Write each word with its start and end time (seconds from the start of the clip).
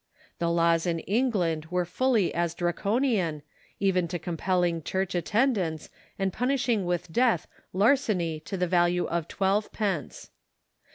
The 0.39 0.49
laws 0.49 0.87
in 0.87 0.97
England 1.01 1.67
were 1.67 1.85
fully 1.85 2.33
as 2.33 2.55
Dra 2.55 2.73
conian, 2.73 3.43
even 3.79 4.07
to 4.07 4.17
compelling 4.17 4.81
church 4.81 5.13
attendance, 5.13 5.91
and 6.17 6.33
punishing 6.33 6.85
with 6.87 7.11
death 7.13 7.47
larceny 7.71 8.39
to 8.39 8.57
the 8.57 8.65
value 8.65 9.05
of 9.05 9.27
twelve 9.27 9.71
pence. 9.71 10.31